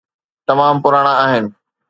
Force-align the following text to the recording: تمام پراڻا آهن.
تمام 0.47 0.75
پراڻا 0.83 1.13
آهن. 1.25 1.45